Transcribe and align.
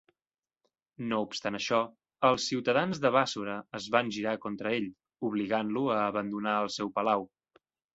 No 1.11 1.19
obstant 1.25 1.57
això, 1.59 1.81
els 2.31 2.47
ciutadans 2.53 3.03
de 3.05 3.13
Bàssora 3.19 3.61
es 3.83 3.89
van 3.99 4.13
girar 4.19 4.37
contra 4.49 4.75
ell, 4.81 4.93
obligant-lo 5.33 5.89
a 6.01 6.05
abandonar 6.11 6.61
el 6.67 6.77
seu 6.81 6.97
palau. 7.01 7.33